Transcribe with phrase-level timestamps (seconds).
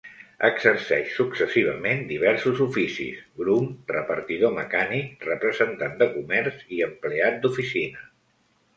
[0.47, 8.07] Exerceix successivament diversos oficis: grum, repartidor mecànic, representant de comerç i empleat d'oficina.